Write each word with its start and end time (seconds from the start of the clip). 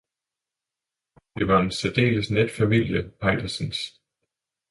Det 1.37 1.47
var 1.47 1.61
en 1.61 1.71
særdeles 1.71 2.29
net 2.31 2.51
familie, 2.51 3.11
Peitersens. 3.21 3.77